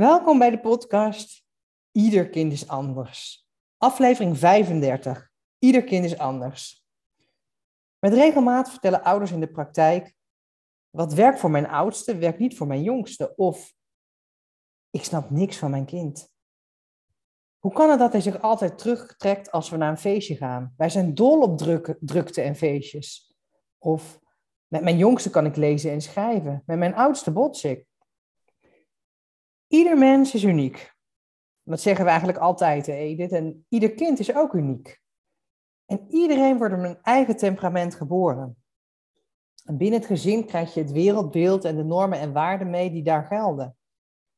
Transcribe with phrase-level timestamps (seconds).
[0.00, 1.44] Welkom bij de podcast
[1.92, 3.48] Ieder kind is anders.
[3.76, 5.30] Aflevering 35.
[5.58, 6.86] Ieder kind is anders.
[7.98, 10.14] Met regelmaat vertellen ouders in de praktijk:
[10.90, 13.34] wat werkt voor mijn oudste, werkt niet voor mijn jongste.
[13.36, 13.74] Of
[14.90, 16.28] ik snap niks van mijn kind.
[17.58, 20.74] Hoe kan het dat hij zich altijd terugtrekt als we naar een feestje gaan?
[20.76, 23.36] Wij zijn dol op druk, drukte en feestjes.
[23.78, 24.20] Of
[24.66, 26.62] met mijn jongste kan ik lezen en schrijven.
[26.66, 27.86] Met mijn oudste bots ik.
[29.68, 30.94] Ieder mens is uniek.
[31.62, 33.32] Dat zeggen we eigenlijk altijd, Edith.
[33.32, 35.00] En ieder kind is ook uniek.
[35.84, 38.56] En iedereen wordt met een eigen temperament geboren.
[39.64, 43.02] En binnen het gezin krijg je het wereldbeeld en de normen en waarden mee die
[43.02, 43.76] daar gelden.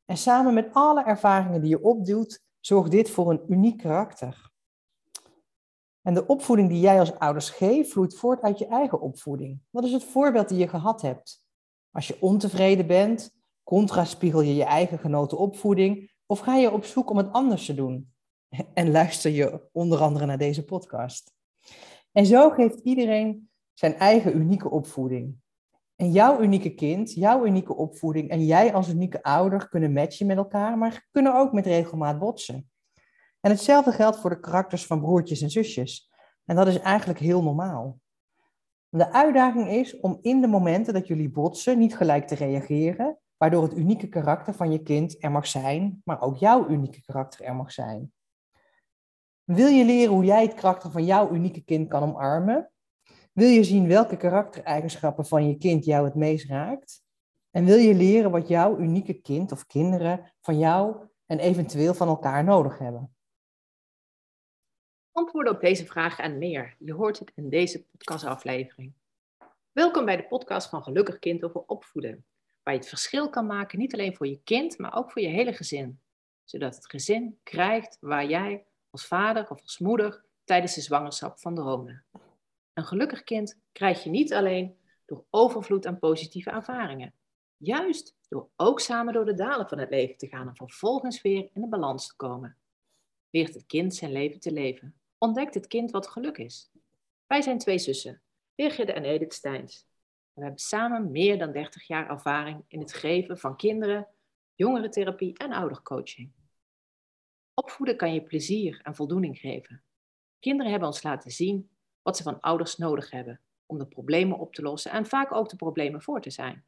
[0.05, 4.51] En samen met alle ervaringen die je opduwt, zorgt dit voor een uniek karakter.
[6.03, 9.61] En de opvoeding die jij als ouders geeft, vloeit voort uit je eigen opvoeding.
[9.71, 11.43] Wat is het voorbeeld die je gehad hebt?
[11.91, 13.38] Als je ontevreden bent,
[13.69, 17.75] Contraspiegel je je eigen genoten opvoeding of ga je op zoek om het anders te
[17.75, 18.13] doen?
[18.75, 21.35] En luister je onder andere naar deze podcast.
[22.13, 25.37] En zo geeft iedereen zijn eigen unieke opvoeding.
[25.97, 30.37] En jouw unieke kind, jouw unieke opvoeding en jij als unieke ouder kunnen matchen met
[30.37, 32.71] elkaar, maar kunnen ook met regelmaat botsen.
[33.41, 36.13] En hetzelfde geldt voor de karakters van broertjes en zusjes.
[36.45, 37.99] En dat is eigenlijk heel normaal.
[38.89, 43.63] De uitdaging is om in de momenten dat jullie botsen niet gelijk te reageren, waardoor
[43.63, 47.55] het unieke karakter van je kind er mag zijn, maar ook jouw unieke karakter er
[47.55, 48.13] mag zijn.
[49.45, 52.71] Wil je leren hoe jij het karakter van jouw unieke kind kan omarmen?
[53.33, 57.03] Wil je zien welke karaktereigenschappen van je kind jou het meest raakt?
[57.51, 62.09] En wil je leren wat jouw unieke kind of kinderen van jou en eventueel van
[62.09, 63.17] elkaar nodig hebben?
[65.13, 66.77] Antwoorden op deze vragen en meer.
[66.79, 68.93] Je hoort het in deze podcastaflevering.
[69.73, 72.25] Welkom bij de podcast van Gelukkig Kind over opvoeden
[72.69, 75.29] waar je het verschil kan maken, niet alleen voor je kind, maar ook voor je
[75.29, 76.01] hele gezin.
[76.45, 81.55] Zodat het gezin krijgt waar jij als vader of als moeder tijdens de zwangerschap van
[81.55, 82.03] droomde.
[82.73, 87.15] Een gelukkig kind krijg je niet alleen door overvloed aan positieve ervaringen.
[87.57, 91.51] Juist door ook samen door de dalen van het leven te gaan en vervolgens weer
[91.53, 92.57] in de balans te komen.
[93.31, 95.01] Leert het kind zijn leven te leven.
[95.19, 96.71] Ontdekt het kind wat geluk is.
[97.27, 98.23] Wij zijn twee zussen,
[98.55, 99.87] Birgit en Edith Steins
[100.39, 104.09] we hebben samen meer dan 30 jaar ervaring in het geven van kinderen,
[104.55, 106.33] jongerentherapie en oudercoaching.
[107.55, 109.83] Opvoeden kan je plezier en voldoening geven.
[110.39, 111.71] Kinderen hebben ons laten zien
[112.03, 115.49] wat ze van ouders nodig hebben om de problemen op te lossen en vaak ook
[115.49, 116.65] de problemen voor te zijn.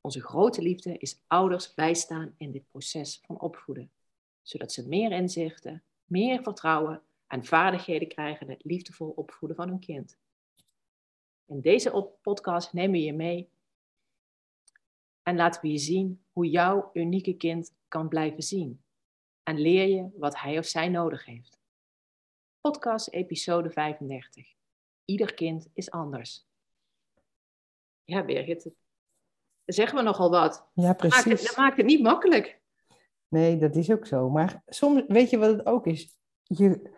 [0.00, 3.92] Onze grote liefde is ouders bijstaan in dit proces van opvoeden,
[4.42, 9.80] zodat ze meer inzichten, meer vertrouwen en vaardigheden krijgen in het liefdevol opvoeden van hun
[9.80, 10.18] kind.
[11.46, 13.50] In deze podcast nemen we je mee
[15.22, 18.82] en laten we je zien hoe jouw unieke kind kan blijven zien.
[19.42, 21.60] En leer je wat hij of zij nodig heeft.
[22.60, 24.54] Podcast episode 35.
[25.04, 26.46] Ieder kind is anders.
[28.04, 28.70] Ja, Birgit,
[29.64, 30.68] zeggen we nogal wat.
[30.74, 31.16] Ja, precies.
[31.16, 32.60] Dat maakt, het, dat maakt het niet makkelijk.
[33.28, 34.30] Nee, dat is ook zo.
[34.30, 36.16] Maar soms, weet je wat het ook is?
[36.42, 36.90] Je,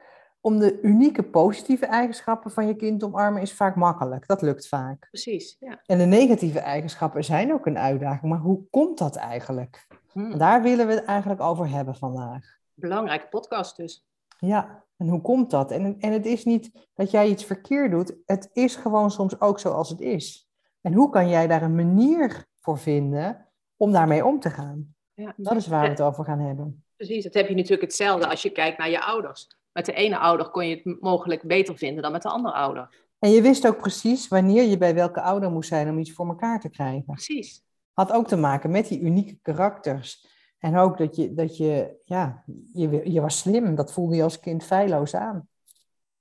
[0.44, 4.26] om de unieke positieve eigenschappen van je kind te omarmen is vaak makkelijk.
[4.26, 5.06] Dat lukt vaak.
[5.10, 5.80] Precies, ja.
[5.86, 8.32] En de negatieve eigenschappen zijn ook een uitdaging.
[8.32, 9.86] Maar hoe komt dat eigenlijk?
[10.12, 10.38] Hmm.
[10.38, 12.58] Daar willen we het eigenlijk over hebben vandaag.
[12.74, 14.06] Belangrijke podcast dus.
[14.38, 15.70] Ja, en hoe komt dat?
[15.70, 18.14] En, en het is niet dat jij iets verkeerd doet.
[18.26, 20.48] Het is gewoon soms ook zoals het is.
[20.80, 24.94] En hoe kan jij daar een manier voor vinden om daarmee om te gaan?
[25.14, 26.84] Ja, dat is waar we het over gaan hebben.
[26.96, 30.18] Precies, dat heb je natuurlijk hetzelfde als je kijkt naar je ouders met de ene
[30.18, 33.02] ouder kon je het mogelijk beter vinden dan met de andere ouder.
[33.18, 36.26] En je wist ook precies wanneer je bij welke ouder moest zijn om iets voor
[36.26, 37.04] elkaar te krijgen.
[37.04, 37.62] Precies.
[37.92, 40.26] Had ook te maken met die unieke karakters.
[40.58, 43.74] En ook dat je, dat je ja, je, je was slim.
[43.74, 45.48] Dat voelde je als kind feilloos aan.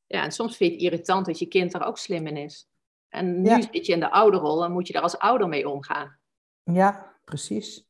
[0.08, 2.70] Ja, en soms vind je het irritant dat je kind er ook slim in is.
[3.10, 6.18] En nu zit je in de ouderrol en moet je daar als ouder mee omgaan.
[6.64, 7.88] Ja, precies.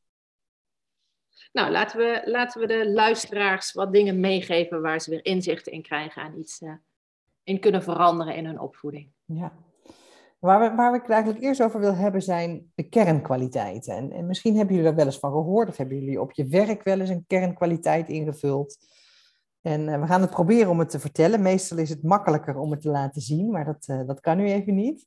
[1.54, 5.82] Nou, laten we, laten we de luisteraars wat dingen meegeven waar ze weer inzichten in
[5.82, 6.72] krijgen en iets uh,
[7.42, 9.10] in kunnen veranderen in hun opvoeding.
[9.24, 9.52] Ja.
[10.38, 13.96] Waar, we, waar ik het eigenlijk eerst over wil hebben zijn de kernkwaliteiten.
[13.96, 16.46] En, en misschien hebben jullie daar wel eens van gehoord of hebben jullie op je
[16.46, 18.76] werk wel eens een kernkwaliteit ingevuld.
[19.60, 21.42] En uh, we gaan het proberen om het te vertellen.
[21.42, 24.44] Meestal is het makkelijker om het te laten zien, maar dat, uh, dat kan nu
[24.44, 25.06] even niet.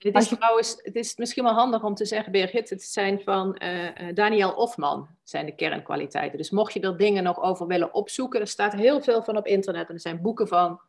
[0.00, 3.62] Dit is trouwens, het is misschien wel handig om te zeggen, Birgit, het zijn van
[3.62, 6.38] uh, Daniel Ofman, zijn de kernkwaliteiten.
[6.38, 9.46] Dus mocht je er dingen nog over willen opzoeken, er staat heel veel van op
[9.46, 10.80] internet en er zijn boeken van.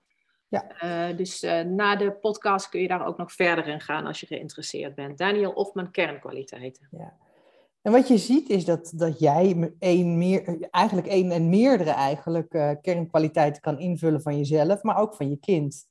[0.48, 0.66] Ja.
[0.84, 4.26] Uh, dus na de podcast kun je daar ook nog verder in gaan als je
[4.26, 5.18] geïnteresseerd bent.
[5.18, 6.88] Daniel Ofman, kernkwaliteiten.
[6.92, 7.14] Ja.
[7.82, 12.50] En wat je ziet is dat, dat jij een meer, eigenlijk één en meerdere eigenlijk,
[12.82, 15.90] kernkwaliteiten kan invullen van jezelf, maar ook van je kind.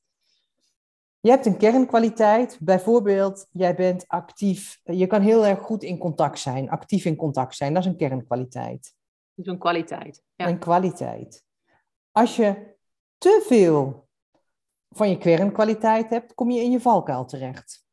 [1.21, 6.39] Je hebt een kernkwaliteit, bijvoorbeeld jij bent actief, je kan heel erg goed in contact
[6.39, 8.95] zijn, actief in contact zijn, dat is een kernkwaliteit.
[9.35, 10.23] Dat is een kwaliteit.
[10.35, 10.47] Ja.
[10.47, 11.45] Een kwaliteit.
[12.11, 12.75] Als je
[13.17, 14.07] te veel
[14.89, 17.85] van je kernkwaliteit hebt, kom je in je valkuil terecht.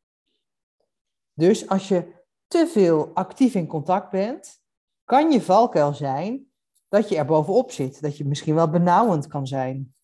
[1.32, 2.12] Dus als je
[2.46, 4.60] te veel actief in contact bent,
[5.04, 6.50] kan je valkuil zijn
[6.88, 9.94] dat je er bovenop zit, dat je misschien wel benauwend kan zijn.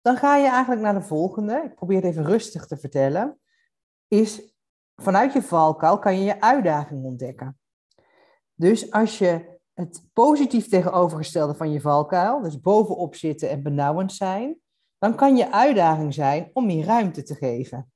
[0.00, 1.62] Dan ga je eigenlijk naar de volgende.
[1.64, 3.40] Ik probeer het even rustig te vertellen.
[4.08, 4.54] Is
[4.96, 7.58] vanuit je valkuil kan je je uitdaging ontdekken.
[8.54, 14.60] Dus als je het positief tegenovergestelde van je valkuil, dus bovenop zitten en benauwend zijn,
[14.98, 17.92] dan kan je uitdaging zijn om meer ruimte te geven.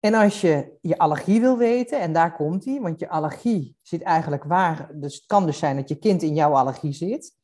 [0.00, 4.02] En als je je allergie wil weten, en daar komt die, want je allergie zit
[4.02, 7.36] eigenlijk waar, dus het kan dus zijn dat je kind in jouw allergie zit.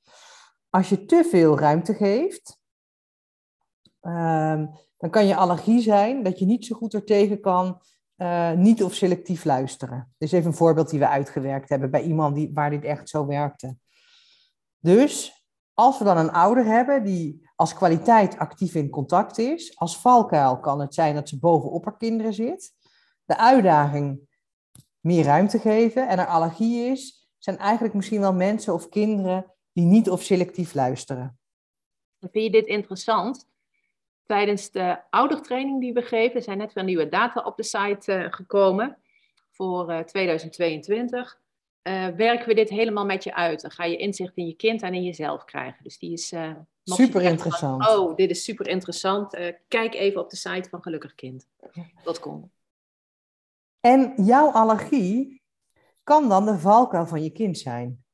[0.79, 2.59] Als je te veel ruimte geeft,
[4.01, 4.67] ehm,
[4.97, 7.81] dan kan je allergie zijn dat je niet zo goed er tegen kan
[8.17, 10.15] uh, niet of selectief luisteren.
[10.19, 13.27] Is even een voorbeeld die we uitgewerkt hebben bij iemand die, waar dit echt zo
[13.27, 13.77] werkte.
[14.79, 15.45] Dus
[15.75, 20.61] als we dan een ouder hebben die als kwaliteit actief in contact is, als valkuil
[20.61, 22.73] kan het zijn dat ze bovenop haar kinderen zit,
[23.25, 24.21] de uitdaging
[25.01, 29.87] meer ruimte geven en er allergie is, zijn eigenlijk misschien wel mensen of kinderen die
[29.87, 31.39] niet of selectief luisteren.
[32.21, 33.47] Vind je dit interessant?
[34.29, 38.13] tijdens de oudertraining die we geven, er zijn net weer nieuwe data op de site
[38.13, 38.99] uh, gekomen
[39.51, 41.41] voor uh, 2022.
[41.83, 43.61] Uh, werken we dit helemaal met je uit.
[43.61, 45.83] Dan ga je inzicht in je kind en in jezelf krijgen.
[45.83, 46.51] Dus die is uh,
[46.83, 47.85] super interessant.
[47.85, 49.39] Van, oh, dit is super interessant.
[49.69, 52.51] kijk even op de site van gelukkigkind.com.
[53.81, 55.43] En jouw allergie
[56.03, 58.05] kan dan de valkuil van je kind zijn.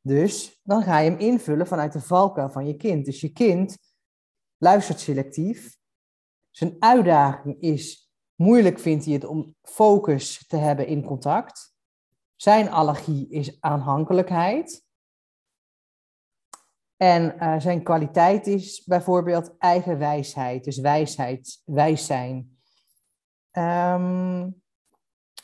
[0.00, 3.04] Dus dan ga je hem invullen vanuit de valkuil van je kind.
[3.04, 3.78] Dus je kind
[4.56, 5.78] luistert selectief.
[6.50, 11.74] Zijn uitdaging is, moeilijk vindt hij het om focus te hebben in contact.
[12.36, 14.84] Zijn allergie is aanhankelijkheid.
[16.96, 22.58] En uh, zijn kwaliteit is bijvoorbeeld eigen wijsheid, dus wijsheid, wijs zijn.
[23.52, 24.62] Um,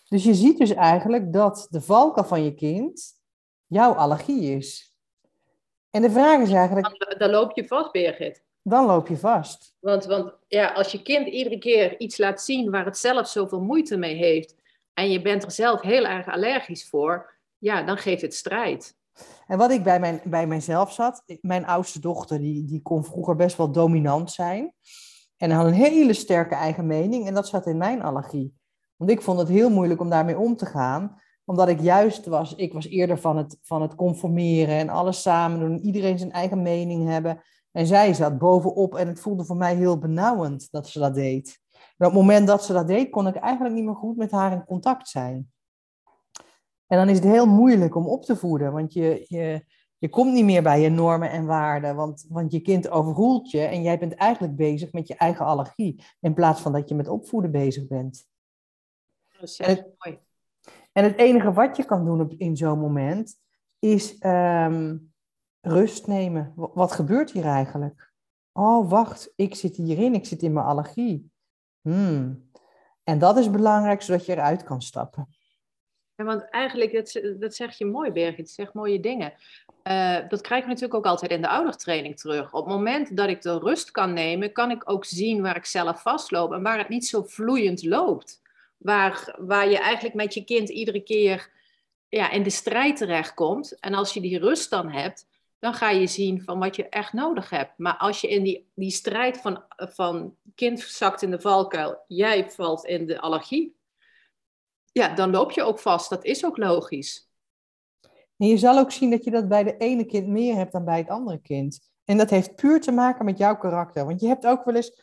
[0.09, 3.16] dus je ziet dus eigenlijk dat de valkuil van je kind
[3.67, 4.97] jouw allergie is.
[5.91, 6.99] En de vraag is eigenlijk...
[6.99, 8.45] Dan, dan loop je vast, Birgit.
[8.63, 9.75] Dan loop je vast.
[9.81, 13.61] Want, want ja, als je kind iedere keer iets laat zien waar het zelf zoveel
[13.61, 14.55] moeite mee heeft,
[14.95, 18.97] en je bent er zelf heel erg allergisch voor, ja, dan geeft het strijd.
[19.47, 23.37] En wat ik bij, mijn, bij mijzelf zat, mijn oudste dochter, die, die kon vroeger
[23.37, 24.73] best wel dominant zijn.
[25.37, 27.27] En had een hele sterke eigen mening.
[27.27, 28.55] En dat zat in mijn allergie.
[28.97, 32.55] Want ik vond het heel moeilijk om daarmee om te gaan omdat ik juist was,
[32.55, 36.63] ik was eerder van het, van het conformeren en alles samen doen, iedereen zijn eigen
[36.63, 37.43] mening hebben.
[37.73, 41.61] En zij zat bovenop en het voelde voor mij heel benauwend dat ze dat deed.
[41.73, 44.31] En op het moment dat ze dat deed, kon ik eigenlijk niet meer goed met
[44.31, 45.53] haar in contact zijn.
[46.87, 49.65] En dan is het heel moeilijk om op te voeden, want je, je,
[49.99, 53.61] je komt niet meer bij je normen en waarden, want, want je kind overroelt je
[53.61, 57.09] en jij bent eigenlijk bezig met je eigen allergie, in plaats van dat je met
[57.09, 58.26] opvoeden bezig bent.
[59.41, 60.25] Dat is mooi.
[60.97, 63.35] En het enige wat je kan doen in zo'n moment
[63.79, 64.97] is ehm,
[65.61, 66.53] rust nemen.
[66.55, 68.12] Wat gebeurt hier eigenlijk?
[68.53, 71.31] Oh, wacht, ik zit hierin, ik zit in mijn allergie.
[71.81, 72.50] Hmm.
[73.05, 75.29] En dat is belangrijk, zodat je eruit kan stappen.
[76.15, 79.33] Ja, want eigenlijk, dat, dat zeg je mooi, Birgit, zegt mooie dingen.
[79.85, 82.53] Uh, dat krijg ik natuurlijk ook altijd in de oudertraining terug.
[82.53, 85.65] Op het moment dat ik de rust kan nemen, kan ik ook zien waar ik
[85.65, 88.45] zelf vastloop en waar het niet zo vloeiend loopt
[88.76, 91.50] waar, waar je eigenlijk met je kind iedere keer
[92.09, 93.78] ja, in de strijd terechtkomt.
[93.80, 95.26] En als je die rust dan hebt,
[95.59, 97.73] dan ga je zien van wat je echt nodig hebt.
[97.76, 102.50] Maar als je in die, die strijd van, van kind zakt in de valkuil, jij
[102.50, 103.76] valt in de allergie,
[104.92, 106.11] ja, dan loop je ook vast.
[106.11, 107.28] Dat is ook logisch.
[108.37, 110.85] En je zal ook zien dat je dat bij de ene kind meer hebt dan
[110.85, 111.90] bij het andere kind.
[112.04, 114.06] En dat heeft puur te maken met jouw karakter.
[114.06, 115.00] Want je hebt ook wel eens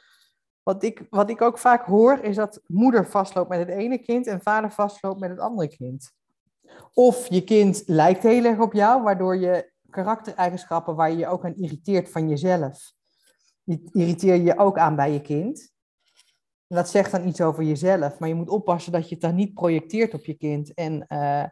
[0.63, 4.27] wat ik, wat ik ook vaak hoor, is dat moeder vastloopt met het ene kind
[4.27, 6.12] en vader vastloopt met het andere kind.
[6.93, 11.46] Of je kind lijkt heel erg op jou, waardoor je karaktereigenschappen waar je je ook
[11.46, 12.93] aan irriteert van jezelf,
[13.63, 15.72] die irriteer je ook aan bij je kind.
[16.67, 19.36] En dat zegt dan iets over jezelf, maar je moet oppassen dat je het dan
[19.36, 21.46] niet projecteert op je kind en, uh,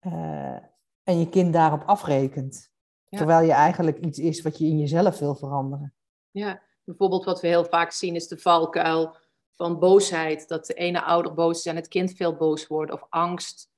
[0.00, 0.58] uh,
[1.02, 2.70] en je kind daarop afrekent.
[3.08, 5.94] Terwijl je eigenlijk iets is wat je in jezelf wil veranderen.
[6.30, 9.16] Ja, Bijvoorbeeld wat we heel vaak zien is de valkuil
[9.54, 13.06] van boosheid, dat de ene ouder boos is en het kind veel boos wordt, of
[13.08, 13.70] angst,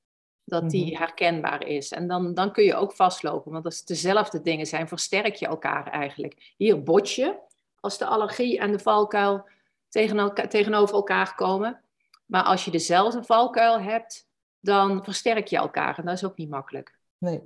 [0.44, 0.96] dat die Mhm.
[1.02, 1.92] herkenbaar is.
[1.92, 5.46] En dan, dan kun je ook vastlopen, want als het dezelfde dingen zijn, versterk je
[5.46, 6.54] elkaar eigenlijk.
[6.56, 7.36] Hier bot je,
[7.80, 9.48] als de allergie en de valkuil
[9.88, 11.80] tegen elka- tegenover elkaar komen.
[12.26, 14.28] Maar als je dezelfde valkuil hebt,
[14.60, 15.98] dan versterk je elkaar.
[15.98, 16.98] En dat is ook niet makkelijk.
[17.18, 17.42] Nee.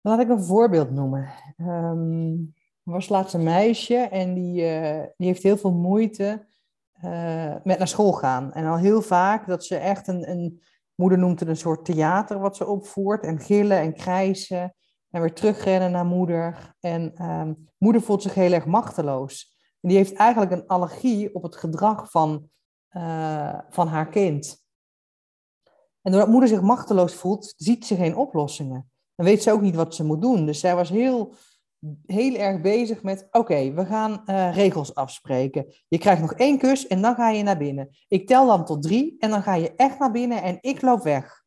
[0.00, 1.32] Laat ik een voorbeeld noemen.
[1.56, 2.36] Ehm,
[2.88, 6.46] er was laatst een meisje en die, eh, die heeft heel veel moeite
[6.92, 8.52] eh, met naar school gaan.
[8.52, 10.62] En al heel vaak dat ze echt een, een,
[10.94, 13.24] moeder noemt het een soort theater wat ze opvoert.
[13.24, 14.74] En gillen en krijsen
[15.10, 16.74] en weer terugrennen naar moeder.
[16.80, 19.56] En ehm, moeder voelt zich heel erg machteloos.
[19.80, 22.50] En die heeft eigenlijk een allergie op het gedrag van,
[22.88, 24.66] eh, van haar kind.
[26.02, 28.90] En doordat moeder zich machteloos voelt, ziet ze geen oplossingen.
[29.14, 30.46] Dan weet ze ook niet wat ze moet doen.
[30.46, 31.34] Dus zij was heel,
[32.06, 35.74] heel erg bezig met: oké, we gaan eh, regels afspreken.
[35.88, 37.88] Je krijgt nog één kus en dan ga je naar binnen.
[38.08, 41.02] Ik tel dan tot drie en dan ga je echt naar binnen en ik loop
[41.02, 41.46] weg.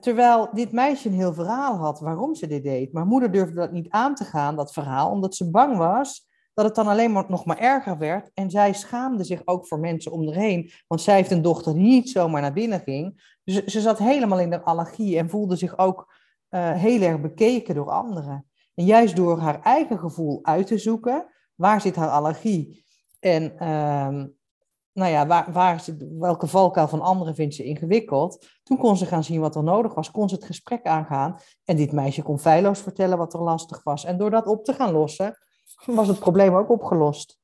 [0.00, 2.92] Terwijl dit meisje een heel verhaal had waarom ze dit deed.
[2.92, 6.26] Maar moeder durfde dat niet aan te gaan, dat verhaal, omdat ze bang was
[6.56, 8.30] dat het dan alleen maar nog maar erger werd.
[8.34, 10.70] En zij schaamde zich ook voor mensen om haar heen.
[10.86, 13.36] Want zij heeft een dochter die niet zomaar naar binnen ging.
[13.44, 16.14] Dus ze zat helemaal in de allergie en voelde zich ook
[16.48, 18.46] eh, heel erg bekeken door anderen.
[18.76, 22.84] En juist door haar eigen gevoel uit te zoeken, waar zit haar allergie?
[23.20, 24.26] En ehm,
[24.92, 28.46] nou ja, waar, waar zit, welke valkuil van anderen vindt ze ingewikkeld?
[28.62, 31.38] Toen kon ze gaan zien wat er nodig was, kon ze het gesprek aangaan.
[31.64, 34.04] En dit meisje kon feilloos vertellen wat er lastig was.
[34.04, 35.38] En door dat op te gaan lossen,
[35.84, 37.38] was het probleem ook opgelost.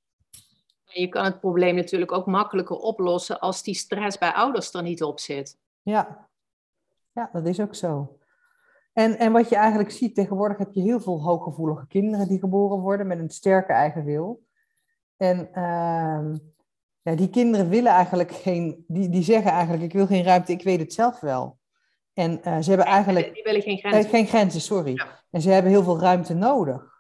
[0.85, 5.03] Je kan het probleem natuurlijk ook makkelijker oplossen als die stress bij ouders er niet
[5.03, 5.59] op zit.
[5.83, 6.29] Ja,
[7.13, 8.19] ja dat is ook zo.
[8.93, 12.79] En, en wat je eigenlijk ziet, tegenwoordig heb je heel veel hooggevoelige kinderen die geboren
[12.79, 14.43] worden met een sterke eigen wil.
[15.17, 16.39] En uh,
[17.03, 20.63] ja, die kinderen willen eigenlijk geen, die, die zeggen eigenlijk, ik wil geen ruimte, ik
[20.63, 21.59] weet het zelf wel.
[22.13, 23.35] En uh, ze hebben eigenlijk...
[23.35, 24.11] Die willen geen grenzen.
[24.11, 24.95] Geen grenzen, sorry.
[24.95, 25.21] Ja.
[25.31, 26.91] En ze hebben heel veel ruimte nodig.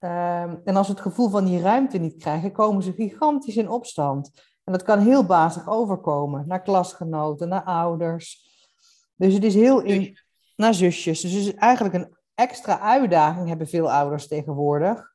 [0.00, 3.68] Uh, en als ze het gevoel van die ruimte niet krijgen, komen ze gigantisch in
[3.68, 4.30] opstand.
[4.64, 8.48] En dat kan heel bazig overkomen, naar klasgenoten, naar ouders.
[9.16, 10.18] Dus het is heel in,
[10.60, 11.20] naar zusjes.
[11.20, 15.14] Dus het is eigenlijk een extra uitdaging hebben veel ouders tegenwoordig.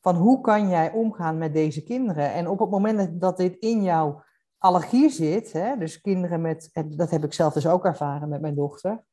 [0.00, 2.32] Van hoe kan jij omgaan met deze kinderen?
[2.32, 4.22] En op het moment dat dit in jouw
[4.58, 8.54] allergie zit, hè, dus kinderen met, dat heb ik zelf dus ook ervaren met mijn
[8.54, 9.04] dochter.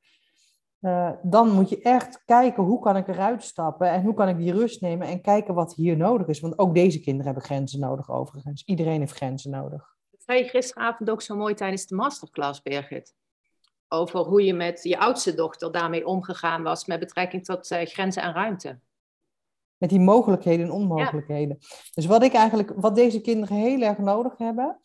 [0.81, 4.37] Uh, dan moet je echt kijken hoe kan ik eruit stappen en hoe kan ik
[4.37, 6.39] die rust nemen en kijken wat hier nodig is.
[6.39, 8.63] Want ook deze kinderen hebben grenzen nodig overigens.
[8.65, 9.95] Iedereen heeft grenzen nodig.
[10.11, 13.15] Dat zei je gisteravond ook zo mooi tijdens de masterclass, Birgit
[13.93, 18.21] over hoe je met je oudste dochter daarmee omgegaan was met betrekking tot uh, grenzen
[18.21, 18.79] en ruimte.
[19.77, 21.57] Met die mogelijkheden en onmogelijkheden.
[21.59, 21.67] Ja.
[21.93, 24.79] Dus wat ik eigenlijk, wat deze kinderen heel erg nodig hebben,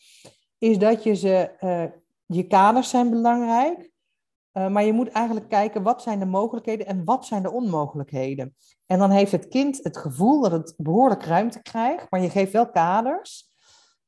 [0.58, 1.84] is dat je ze, uh,
[2.26, 3.90] je kaders zijn belangrijk,
[4.52, 8.56] uh, maar je moet eigenlijk kijken wat zijn de mogelijkheden en wat zijn de onmogelijkheden.
[8.86, 12.52] En dan heeft het kind het gevoel dat het behoorlijk ruimte krijgt, maar je geeft
[12.52, 13.50] wel kaders,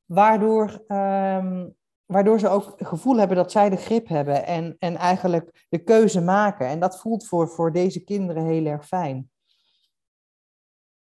[0.04, 1.74] waardoor um,
[2.10, 5.78] waardoor ze ook het gevoel hebben dat zij de grip hebben en, en eigenlijk de
[5.78, 6.66] keuze maken.
[6.66, 9.30] En dat voelt voor, voor deze kinderen heel erg fijn.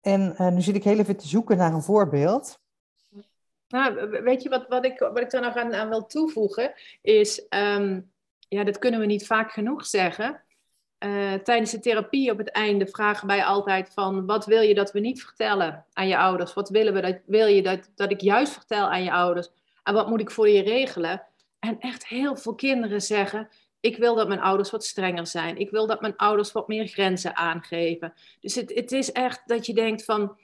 [0.00, 2.60] En uh, nu zit ik heel even te zoeken naar een voorbeeld.
[3.68, 6.72] Nou, weet je wat, wat, ik, wat ik daar nog aan, aan wil toevoegen?
[7.00, 8.12] Is, um,
[8.48, 10.42] ja, dat kunnen we niet vaak genoeg zeggen.
[10.98, 14.26] Uh, tijdens de therapie op het einde vragen wij altijd van...
[14.26, 16.54] wat wil je dat we niet vertellen aan je ouders?
[16.54, 19.50] Wat willen we dat, wil je dat, dat ik juist vertel aan je ouders?
[19.82, 21.22] En wat moet ik voor je regelen?
[21.58, 23.48] En echt heel veel kinderen zeggen:
[23.80, 25.58] Ik wil dat mijn ouders wat strenger zijn.
[25.58, 28.14] Ik wil dat mijn ouders wat meer grenzen aangeven.
[28.40, 30.36] Dus het, het is echt dat je denkt: van,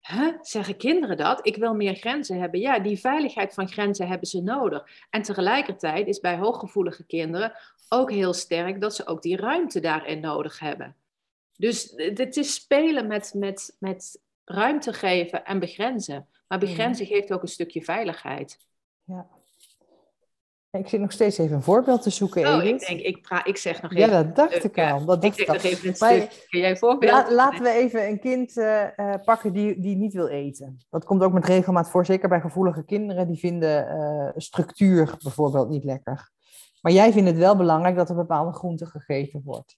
[0.00, 1.46] Huh, zeggen kinderen dat?
[1.46, 2.60] Ik wil meer grenzen hebben.
[2.60, 4.86] Ja, die veiligheid van grenzen hebben ze nodig.
[5.10, 7.52] En tegelijkertijd is bij hooggevoelige kinderen
[7.88, 10.96] ook heel sterk dat ze ook die ruimte daarin nodig hebben.
[11.56, 16.28] Dus het is spelen met, met, met ruimte geven en begrenzen.
[16.48, 18.58] Maar begrenzen geeft ook een stukje veiligheid.
[19.04, 19.26] Ja.
[20.70, 22.82] Ik zit nog steeds even een voorbeeld te zoeken, Oh, Edith.
[22.82, 24.10] ik denk, ik, pra- ik zeg nog even...
[24.10, 25.04] Ja, dat dacht ik al.
[25.04, 25.54] Dat ik dacht al.
[25.54, 26.46] nog even een stuk.
[26.48, 27.12] Kun jij een voorbeeld?
[27.12, 30.78] La- laten we even een kind eh, eh, pakken die, die niet wil eten.
[30.90, 33.26] Dat komt ook met regelmaat voor, zeker bij gevoelige kinderen.
[33.26, 36.30] Die vinden eh, structuur bijvoorbeeld niet lekker.
[36.80, 39.76] Maar jij vindt het wel belangrijk dat er bepaalde groente gegeten wordt.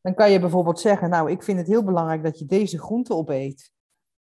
[0.00, 3.14] Dan kan je bijvoorbeeld zeggen, nou, ik vind het heel belangrijk dat je deze groente
[3.14, 3.70] opeet.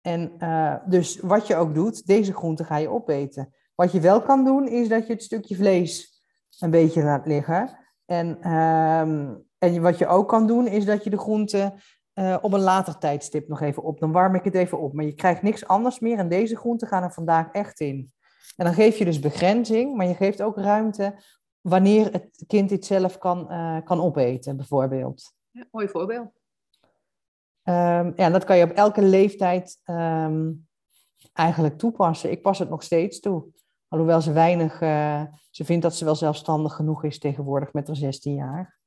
[0.06, 3.54] En uh, dus wat je ook doet, deze groente ga je opeten.
[3.74, 6.22] Wat je wel kan doen, is dat je het stukje vlees
[6.58, 7.78] een beetje laat liggen.
[8.04, 11.74] En, um, en wat je ook kan doen, is dat je de groente
[12.14, 14.00] uh, op een later tijdstip nog even op.
[14.00, 14.92] Dan warm ik het even op.
[14.92, 18.12] Maar je krijgt niks anders meer en deze groenten gaan er vandaag echt in.
[18.56, 21.22] En dan geef je dus begrenzing, maar je geeft ook ruimte
[21.60, 25.34] wanneer het kind dit zelf kan, uh, kan opeten, bijvoorbeeld.
[25.50, 26.32] Ja, mooi voorbeeld.
[27.68, 30.68] Um, ja, dat kan je op elke leeftijd um,
[31.32, 32.30] eigenlijk toepassen.
[32.30, 33.46] Ik pas het nog steeds toe.
[33.88, 37.96] Alhoewel ze weinig, uh, ze vindt dat ze wel zelfstandig genoeg is tegenwoordig met haar
[37.96, 38.78] 16 jaar.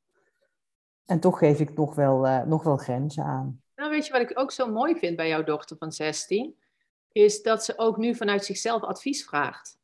[1.05, 3.61] En toch geef ik nog wel, uh, nog wel grenzen aan.
[3.75, 6.55] Nou, weet je wat ik ook zo mooi vind bij jouw dochter van 16?
[7.11, 9.78] Is dat ze ook nu vanuit zichzelf advies vraagt.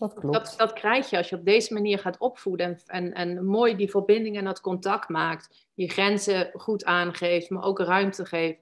[0.00, 0.34] Dat klopt.
[0.34, 3.76] Dat, dat krijg je als je op deze manier gaat opvoeden en, en, en mooi
[3.76, 5.68] die verbinding en dat contact maakt.
[5.74, 8.58] Je grenzen goed aangeeft, maar ook ruimte geeft.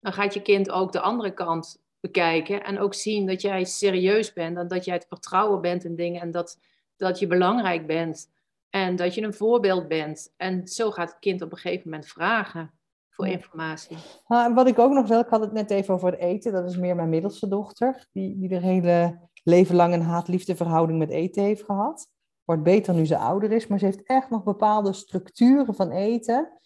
[0.00, 4.32] Dan gaat je kind ook de andere kant bekijken en ook zien dat jij serieus
[4.32, 6.58] bent en dat jij het vertrouwen bent in dingen en dat,
[6.96, 8.30] dat je belangrijk bent.
[8.70, 10.34] En dat je een voorbeeld bent.
[10.36, 12.70] En zo gaat het kind op een gegeven moment vragen
[13.08, 13.96] voor informatie.
[14.26, 16.52] Nou, wat ik ook nog wel, ik had het net even over het eten.
[16.52, 18.06] Dat is meer mijn middelste dochter.
[18.12, 22.08] Die, die er hele leven lang een haat-liefde verhouding met eten heeft gehad.
[22.44, 23.66] Wordt beter nu ze ouder is.
[23.66, 26.58] Maar ze heeft echt nog bepaalde structuren van eten.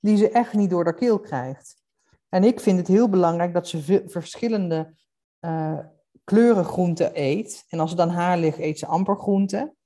[0.00, 1.76] Die ze echt niet door de keel krijgt.
[2.28, 4.94] En ik vind het heel belangrijk dat ze verschillende
[5.40, 5.78] uh,
[6.24, 7.64] kleuren groenten eet.
[7.68, 9.76] En als er dan haar ligt, eet ze amper groenten.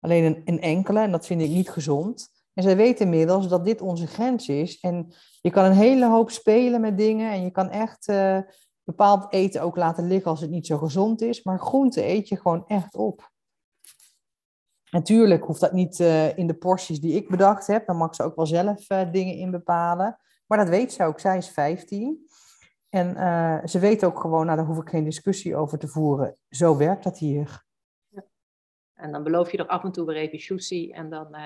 [0.00, 2.28] Alleen een, enkele, en dat vind ik niet gezond.
[2.54, 4.78] En zij weten inmiddels dat dit onze grens is.
[4.80, 7.32] En je kan een hele hoop spelen met dingen.
[7.32, 8.38] En je kan echt uh,
[8.86, 11.42] bepaald eten ook laten liggen als het niet zo gezond is.
[11.42, 13.30] Maar groente eet je gewoon echt op.
[14.90, 17.86] Natuurlijk hoeft dat niet uh, in de porties die ik bedacht heb.
[17.86, 20.18] Dan mag ze ook wel zelf uh, dingen in bepalen.
[20.46, 21.20] Maar dat weet ze ook.
[21.20, 22.26] Zij is 15.
[22.88, 26.36] En ze weet ook gewoon, nou daar hoef ik geen discussie over te voeren.
[26.48, 27.64] Zo werkt dat hier.
[28.94, 31.36] En dan beloof je er af en toe weer even sushi en dan...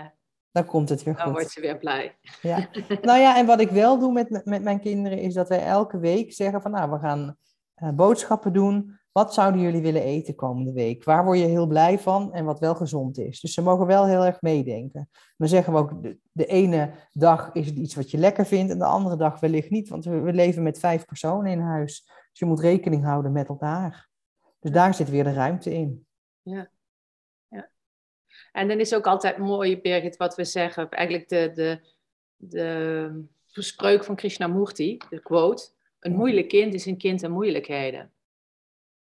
[0.53, 1.25] Dan komt het weer goed.
[1.25, 2.19] Dan wordt ze weer blij.
[2.43, 2.69] Ja.
[3.03, 5.99] nou ja, en wat ik wel doe met, met mijn kinderen is dat wij elke
[5.99, 6.71] week zeggen van...
[6.71, 7.37] Nou, we gaan
[7.77, 8.99] uh, boodschappen doen.
[9.13, 11.05] Wat zouden jullie willen eten komende week?
[11.05, 13.41] Waar word je heel blij van en wat wel gezond is?
[13.41, 15.09] Dus ze mogen wel heel erg meedenken.
[15.37, 18.73] Dan zeggen we ook, de, de ene dag is het iets wat je lekker vindt...
[18.73, 19.89] en de andere dag wellicht niet.
[19.89, 22.05] Want we, we leven met vijf personen in huis.
[22.05, 24.09] Dus je moet rekening houden met elkaar.
[24.61, 26.07] Dus daar zit weer de ruimte in.
[26.43, 26.71] Ja.
[28.53, 30.91] En dan is ook altijd mooi, Birgit, wat we zeggen.
[30.91, 31.81] Eigenlijk de, de,
[33.53, 35.71] de spreuk van Krishnamurti, de quote.
[36.01, 38.13] Een moeilijk kind is een kind in moeilijkheden.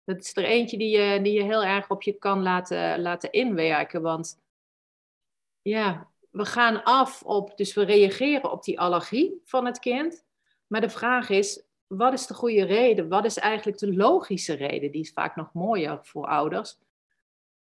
[0.03, 3.31] Dat is er eentje die je, die je heel erg op je kan laten, laten
[3.31, 4.01] inwerken.
[4.01, 4.41] Want
[5.61, 10.25] ja, we gaan af op, dus we reageren op die allergie van het kind.
[10.67, 13.09] Maar de vraag is, wat is de goede reden?
[13.09, 14.91] Wat is eigenlijk de logische reden?
[14.91, 16.77] Die is vaak nog mooier voor ouders.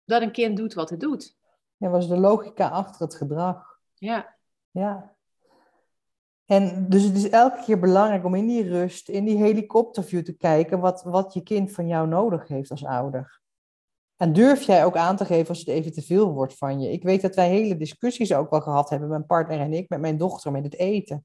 [0.04, 1.36] Dat een kind doet wat het doet.
[1.76, 3.78] Ja, was de logica achter het gedrag.
[3.94, 4.36] Ja.
[4.70, 5.14] Ja.
[6.44, 10.36] En dus het is elke keer belangrijk om in die rust, in die helikopterview te
[10.36, 13.42] kijken wat, wat je kind van jou nodig heeft als ouder.
[14.16, 16.92] En durf jij ook aan te geven als het even te veel wordt van je.
[16.92, 20.00] Ik weet dat wij hele discussies ook wel gehad hebben, mijn partner en ik, met
[20.00, 21.24] mijn dochter, met het eten.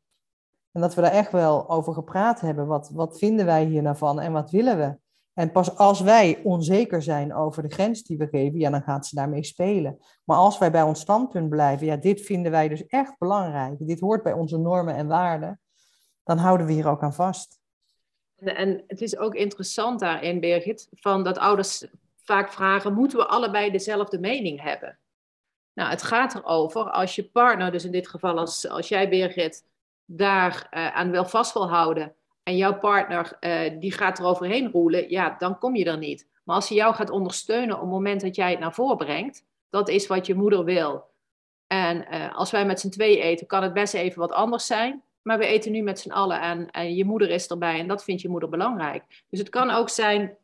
[0.72, 2.68] En dat we daar echt wel over gepraat hebben.
[2.68, 4.98] Wat, wat vinden wij hier nou van en wat willen we?
[5.40, 9.08] En pas als wij onzeker zijn over de grens die we geven, ja, dan gaat
[9.08, 9.98] ze daarmee spelen.
[10.24, 13.76] Maar als wij bij ons standpunt blijven, ja, dit vinden wij dus echt belangrijk.
[13.80, 15.62] Dit hoort bij onze normen en waarden.
[16.24, 17.60] Dan houden we hier ook aan vast.
[18.36, 21.86] En het is ook interessant daarin, Birgit, van dat ouders
[22.24, 25.00] vaak vragen: moeten we allebei dezelfde mening hebben?
[25.74, 29.66] Nou, het gaat erover als je partner, dus in dit geval als, als jij, Birgit,
[30.06, 32.14] daar uh, aan wil vast wil houden
[32.50, 36.28] en jouw partner uh, die gaat er overheen roelen, ja, dan kom je er niet.
[36.44, 39.46] Maar als hij jou gaat ondersteunen op het moment dat jij het naar voren brengt,
[39.70, 41.04] dat is wat je moeder wil.
[41.68, 45.04] En uh, als wij met z'n twee eten, kan het best even wat anders zijn.
[45.22, 48.04] Maar we eten nu met z'n allen en, en je moeder is erbij en dat
[48.04, 49.24] vindt je moeder belangrijk.
[49.30, 50.38] Dus het kan ook zijn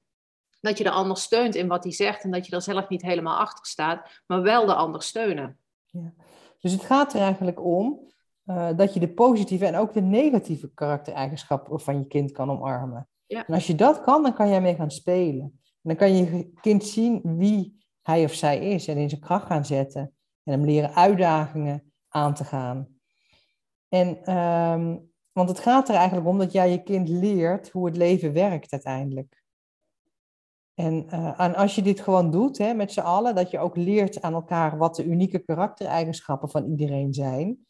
[0.61, 3.01] dat je de ander steunt in wat hij zegt en dat je er zelf niet
[3.01, 5.57] helemaal achter staat, maar wel de ander steunen.
[5.85, 6.13] Ja.
[6.59, 7.99] Dus het gaat er eigenlijk om
[8.45, 13.07] uh, dat je de positieve en ook de negatieve karaktereigenschappen van je kind kan omarmen.
[13.25, 13.45] Ja.
[13.45, 15.43] En als je dat kan, dan kan jij mee gaan spelen.
[15.43, 19.45] En dan kan je kind zien wie hij of zij is en in zijn kracht
[19.45, 20.01] gaan zetten.
[20.43, 22.87] En hem leren uitdagingen aan te gaan.
[23.89, 27.97] En, um, want het gaat er eigenlijk om dat jij je kind leert hoe het
[27.97, 29.43] leven werkt uiteindelijk.
[30.73, 33.75] En, uh, en als je dit gewoon doet hè, met z'n allen, dat je ook
[33.75, 37.64] leert aan elkaar wat de unieke karaktereigenschappen van iedereen zijn,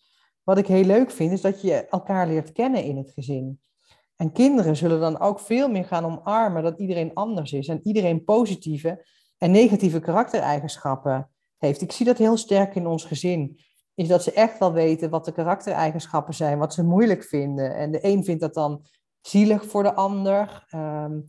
[0.45, 3.59] wat ik heel leuk vind, is dat je elkaar leert kennen in het gezin.
[4.15, 8.23] En kinderen zullen dan ook veel meer gaan omarmen dat iedereen anders is en iedereen
[8.23, 9.05] positieve
[9.37, 11.81] en negatieve karaktereigenschappen heeft.
[11.81, 13.59] Ik zie dat heel sterk in ons gezin.
[13.93, 17.75] is dat ze echt wel weten wat de karaktereigenschappen zijn, wat ze moeilijk vinden.
[17.75, 18.85] En de een vindt dat dan
[19.21, 20.65] zielig voor de ander.
[20.69, 21.19] Ehm,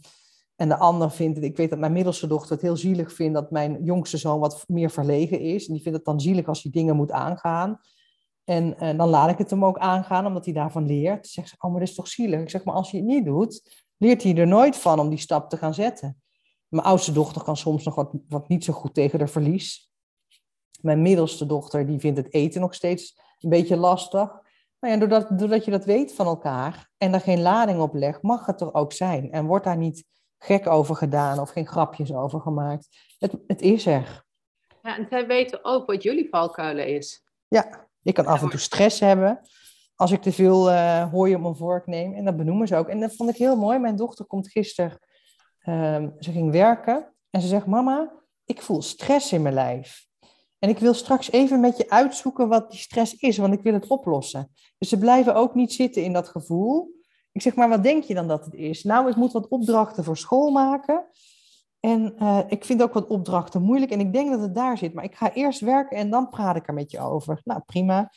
[0.57, 3.51] en de ander vindt ik weet dat mijn middelste dochter het heel zielig vindt dat
[3.51, 5.67] mijn jongste zoon wat meer verlegen is.
[5.67, 7.81] En die vindt het dan zielig als hij dingen moet aangaan.
[8.47, 11.27] En uh, dan laat ik het hem ook aangaan, omdat hij daarvan leert.
[11.27, 12.41] Zegt ze, oh, maar dat is toch zielig?
[12.41, 15.19] Ik zeg, maar als je het niet doet, leert hij er nooit van om die
[15.19, 16.23] stap te gaan zetten.
[16.69, 19.91] Mijn oudste dochter kan soms nog wat, wat niet zo goed tegen de verlies.
[20.81, 24.41] Mijn middelste dochter, die vindt het eten nog steeds een beetje lastig.
[24.79, 28.23] Maar ja, doordat, doordat je dat weet van elkaar en er geen lading op legt,
[28.23, 29.33] mag het er ook zijn.
[29.33, 30.05] En wordt daar niet
[30.39, 32.89] gek over gedaan of geen grapjes over gemaakt.
[33.19, 34.25] Het, het is er.
[34.83, 37.25] Ja, en zij weten ook wat jullie valkuilen is.
[37.49, 39.41] Ja, ik kan af en toe stress hebben
[39.95, 42.15] als ik te veel uh, hooi op mijn vork neem.
[42.15, 42.89] En dat benoemen ze ook.
[42.89, 43.79] En dat vond ik heel mooi.
[43.79, 44.99] Mijn dochter komt gisteren,
[45.69, 47.13] um, ze ging werken.
[47.31, 48.13] En ze zegt, mama,
[48.45, 50.07] ik voel stress in mijn lijf.
[50.59, 53.73] En ik wil straks even met je uitzoeken wat die stress is, want ik wil
[53.73, 54.53] het oplossen.
[54.79, 56.95] Dus ze blijven ook niet zitten in dat gevoel.
[57.33, 58.83] Ik zeg maar, wat denk je dan dat het is?
[58.83, 61.07] Nou, ik moet wat opdrachten voor school maken.
[61.87, 64.95] En uh, ik vind ook wat opdrachten moeilijk en ik denk dat het daar zit.
[64.95, 67.41] Maar ik ga eerst werken en dan praat ik er met je over.
[67.45, 68.11] Nou, prima.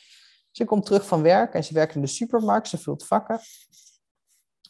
[0.50, 2.68] Ze komt terug van werk en ze werkt in de supermarkt.
[2.68, 3.40] Ze vult vakken.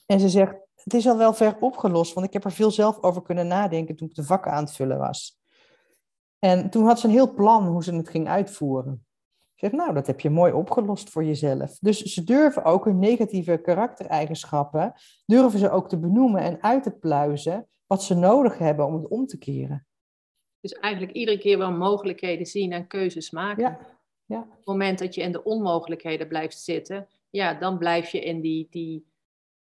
[0.07, 3.03] En ze zegt, het is al wel ver opgelost, want ik heb er veel zelf
[3.03, 5.41] over kunnen nadenken toen ik de vakken aan het vullen was.
[6.39, 9.07] En toen had ze een heel plan hoe ze het ging uitvoeren.
[9.55, 11.79] Ik zeg, nou, dat heb je mooi opgelost voor jezelf.
[11.79, 14.93] Dus ze durven ook hun negatieve karaktereigenschappen,
[15.27, 19.09] durven ze ook te benoemen en uit te pluizen wat ze nodig hebben om het
[19.09, 19.87] om te keren.
[20.61, 23.63] Dus eigenlijk iedere keer wel mogelijkheden zien en keuzes maken.
[23.63, 23.79] Ja.
[24.25, 24.41] ja.
[24.41, 28.41] Op het moment dat je in de onmogelijkheden blijft zitten, ja, dan blijf je in
[28.41, 29.07] die, die,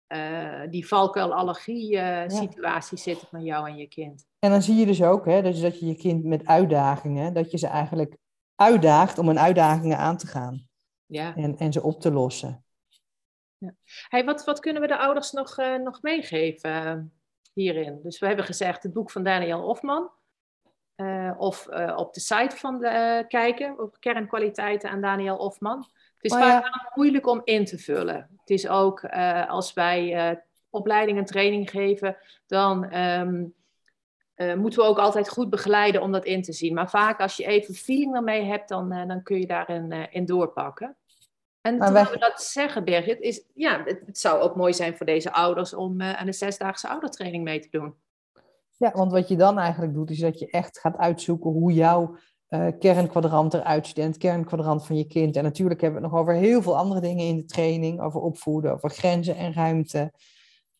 [0.07, 4.27] uh, die valkuilallergie uh, situatie zitten van jou en je kind.
[4.39, 7.51] En dan zie je dus ook hè, dus dat je je kind met uitdagingen, dat
[7.51, 8.17] je ze eigenlijk
[8.55, 10.67] uitdaagt om een uitdagingen aan te gaan.
[11.05, 11.35] Ja.
[11.35, 12.65] En, en ze op te lossen.
[13.57, 13.75] Ja.
[14.07, 17.11] Hey, wat, wat kunnen we de ouders nog, uh, nog meegeven
[17.61, 17.99] hierin?
[18.03, 20.11] Dus we hebben gezegd het boek van Daniel Hofman.
[20.95, 25.77] Uh, of uh, op de site van de, kijken, op kernkwaliteiten aan Daniel Hofman.
[26.15, 26.91] Het is oh, vaak ja.
[26.93, 28.29] moeilijk om in te vullen.
[28.39, 29.05] Het is ook
[29.47, 30.37] als wij
[30.69, 32.17] opleiding en training geven,
[32.47, 33.53] dan um,
[34.35, 36.73] uh, moeten we ook altijd goed begeleiden om dat in te zien.
[36.73, 40.97] Maar vaak als je even feeling ermee hebt, dan, dan kun je daarin in doorpakken.
[41.67, 44.97] En maar terwijl we dat zeggen, Birgit, is, ja, het, het, zou ook mooi zijn
[44.97, 47.95] voor deze ouders om aan de zesdaagse oudertraining mee te doen.
[48.77, 52.17] Ja, want wat je dan eigenlijk doet, is dat je echt gaat uitzoeken hoe jouw
[52.79, 55.35] kernkwadrant eruit ziet en het kernkwadrant van je kind.
[55.35, 58.21] En natuurlijk hebben we het nog over heel veel andere dingen in de training, over
[58.21, 60.11] opvoeden, over grenzen en ruimte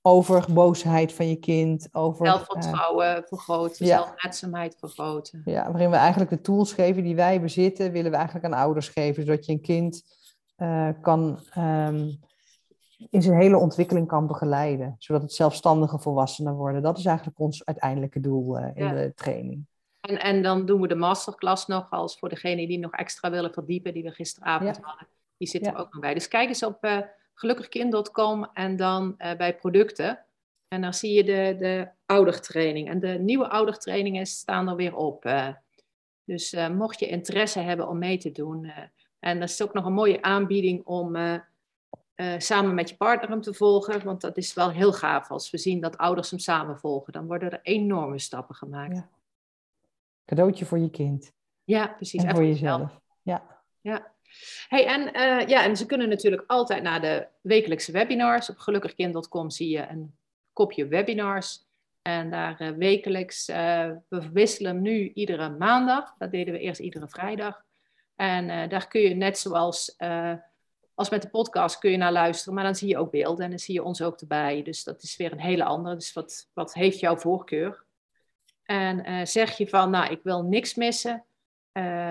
[0.08, 1.88] over boosheid van je kind.
[1.92, 3.98] Over, Zelfvertrouwen uh, vergroten, ja.
[3.98, 5.42] zelfredzaamheid vergroten.
[5.46, 8.88] Ja, waarin we eigenlijk de tools geven die wij bezitten, willen we eigenlijk aan ouders
[8.88, 9.24] geven.
[9.26, 10.04] Zodat je een kind
[10.58, 12.20] uh, kan, um,
[13.10, 14.96] in zijn hele ontwikkeling kan begeleiden.
[15.00, 16.82] Zodat het zelfstandige volwassenen worden.
[16.82, 18.94] Dat is eigenlijk ons uiteindelijke doel uh, in ja.
[18.94, 19.66] de training.
[20.02, 23.54] En, en dan doen we de masterclass nog als voor degene die nog extra willen
[23.54, 24.82] verdiepen, die we gisteravond ja.
[24.82, 25.08] hadden.
[25.38, 26.14] Die zitten er ook nog bij.
[26.14, 30.26] Dus kijk eens op gelukkigkind.com en dan bij producten.
[30.68, 32.90] En dan zie je de, de oudertraining.
[32.90, 35.30] En de nieuwe oudertrainingen staan er weer op.
[36.24, 38.72] Dus mocht je interesse hebben om mee te doen.
[39.28, 41.18] En dat is ook nog een mooie aanbieding om
[42.38, 44.04] samen met je partner hem te volgen.
[44.04, 47.14] Want dat is wel heel gaaf als we zien dat ouders hem samen volgen.
[47.14, 48.96] Dan worden er enorme stappen gemaakt.
[48.96, 49.10] Ja.
[50.26, 51.34] Cadeautje voor je kind.
[51.64, 52.24] Ja, precies.
[52.24, 53.00] En voor jezelf.
[53.22, 53.62] Ja.
[53.82, 54.12] Ja.
[54.68, 58.50] Hey, en, uh, ja, en ze kunnen natuurlijk altijd naar de wekelijkse webinars.
[58.50, 60.16] Op gelukkigkind.com zie je een
[60.54, 61.66] kopje webinars.
[62.02, 63.56] En daar uh, wekelijks, uh,
[64.08, 66.16] we wisselen nu iedere maandag.
[66.18, 67.66] Dat deden we eerst iedere vrijdag.
[68.18, 69.96] En daar kun je net zoals
[70.94, 72.54] als met de podcast kun je naar luisteren.
[72.54, 74.64] Maar dan zie je ook beelden en dan zie je ons ook erbij.
[74.64, 75.96] Dus dat is weer een hele andere.
[75.96, 77.84] Dus wat, wat heeft jouw voorkeur?
[78.64, 81.26] En zeg je van, nou, ik wil niks missen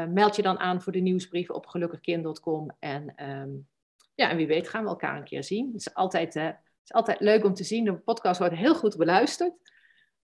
[0.09, 2.71] meld je dan aan voor de nieuwsbrief op gelukkigkind.com.
[2.79, 3.69] En, um,
[4.15, 5.67] ja, en wie weet gaan we elkaar een keer zien.
[5.67, 7.85] Het is altijd, het is altijd leuk om te zien.
[7.85, 9.53] De podcast wordt heel goed beluisterd.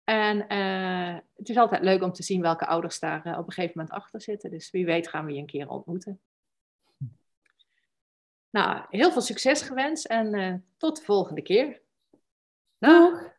[0.10, 3.74] En uh, het is altijd leuk om te zien welke ouders daar op een gegeven
[3.76, 4.50] moment achter zitten.
[4.52, 6.22] Dus wie weet gaan we je een keer ontmoeten.
[8.50, 11.82] Nou, heel veel succes gewenst en tot de volgende keer.
[12.78, 13.38] Dag!